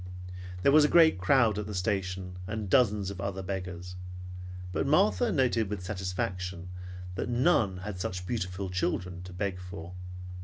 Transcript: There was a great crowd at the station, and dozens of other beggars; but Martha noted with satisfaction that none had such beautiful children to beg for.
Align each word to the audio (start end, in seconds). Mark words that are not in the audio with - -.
There 0.63 0.71
was 0.71 0.83
a 0.83 0.87
great 0.87 1.19
crowd 1.19 1.59
at 1.59 1.67
the 1.67 1.75
station, 1.75 2.37
and 2.47 2.71
dozens 2.71 3.11
of 3.11 3.21
other 3.21 3.43
beggars; 3.43 3.95
but 4.71 4.87
Martha 4.87 5.31
noted 5.31 5.69
with 5.69 5.85
satisfaction 5.85 6.69
that 7.13 7.29
none 7.29 7.77
had 7.77 7.99
such 7.99 8.25
beautiful 8.25 8.71
children 8.71 9.21
to 9.21 9.31
beg 9.31 9.59
for. 9.59 9.93